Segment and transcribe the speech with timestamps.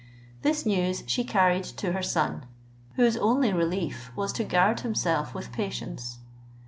[0.41, 2.47] This news she carried to her son,
[2.95, 6.17] whose only relief was to guard himself with patience.